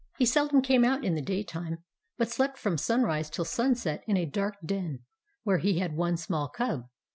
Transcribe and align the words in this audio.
He 0.17 0.25
seldom 0.25 0.63
came 0.63 0.83
out 0.83 1.05
in 1.05 1.13
the 1.13 1.21
day 1.21 1.43
time, 1.43 1.83
but 2.17 2.31
slept 2.31 2.57
from 2.57 2.75
sunrise 2.79 3.29
till 3.29 3.45
sunset 3.45 4.03
in 4.07 4.17
a 4.17 4.25
dark 4.25 4.55
den 4.65 5.03
where 5.43 5.59
he 5.59 5.77
had 5.77 5.95
one 5.95 6.17
small 6.17 6.47
cub. 6.49 6.87